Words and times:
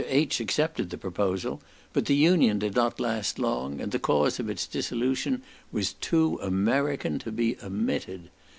H. 0.07 0.39
accepted 0.39 0.89
the 0.89 0.97
proposal, 0.97 1.61
but 1.93 2.05
the 2.05 2.15
union 2.15 2.57
did 2.57 2.73
not 2.75 2.99
last 2.99 3.37
long, 3.37 3.79
and 3.79 3.91
the 3.91 3.99
cause 3.99 4.39
of 4.39 4.49
its 4.49 4.65
dissolution 4.65 5.43
was 5.71 5.93
too 5.93 6.39
American 6.41 7.19
to 7.19 7.31
be 7.31 7.55
omitted. 7.63 8.31